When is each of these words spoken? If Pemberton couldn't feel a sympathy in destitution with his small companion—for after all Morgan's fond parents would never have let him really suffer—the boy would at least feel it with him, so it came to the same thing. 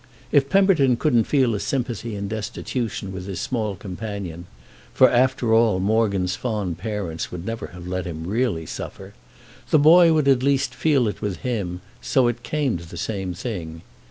If 0.31 0.49
Pemberton 0.49 0.97
couldn't 0.97 1.25
feel 1.25 1.53
a 1.53 1.59
sympathy 1.59 2.15
in 2.15 2.27
destitution 2.27 3.11
with 3.11 3.27
his 3.27 3.39
small 3.39 3.75
companion—for 3.75 5.07
after 5.07 5.53
all 5.53 5.79
Morgan's 5.79 6.35
fond 6.35 6.79
parents 6.79 7.31
would 7.31 7.45
never 7.45 7.67
have 7.67 7.85
let 7.87 8.07
him 8.07 8.25
really 8.25 8.65
suffer—the 8.65 9.77
boy 9.77 10.11
would 10.11 10.27
at 10.27 10.41
least 10.41 10.73
feel 10.73 11.07
it 11.07 11.21
with 11.21 11.41
him, 11.45 11.81
so 12.01 12.27
it 12.27 12.41
came 12.41 12.77
to 12.79 12.89
the 12.89 12.97
same 12.97 13.35
thing. 13.35 13.83